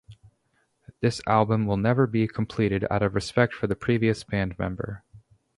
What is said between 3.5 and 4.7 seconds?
for the previous band